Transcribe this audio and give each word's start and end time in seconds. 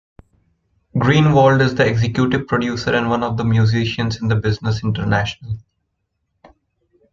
Greenwald 0.95 1.61
is 1.61 1.75
the 1.75 1.85
executive 1.85 2.47
producer 2.47 2.89
and 2.95 3.07
one 3.07 3.21
of 3.21 3.37
the 3.37 3.43
musicians 3.45 4.19
in 4.19 4.29
The 4.29 4.35
Business 4.35 4.83
International. 4.83 5.59